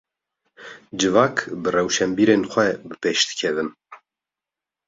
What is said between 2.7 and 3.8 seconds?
bipêş dikevin